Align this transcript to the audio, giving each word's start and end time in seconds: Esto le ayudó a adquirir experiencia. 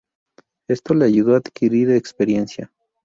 Esto 0.67 0.95
le 0.95 1.05
ayudó 1.05 1.35
a 1.35 1.37
adquirir 1.37 1.91
experiencia. 1.91 2.71